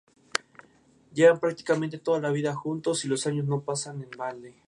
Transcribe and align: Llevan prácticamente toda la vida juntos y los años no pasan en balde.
Llevan 1.13 1.39
prácticamente 1.39 1.99
toda 1.99 2.19
la 2.19 2.31
vida 2.31 2.55
juntos 2.55 3.05
y 3.05 3.07
los 3.07 3.27
años 3.27 3.45
no 3.45 3.61
pasan 3.61 4.01
en 4.01 4.09
balde. 4.17 4.55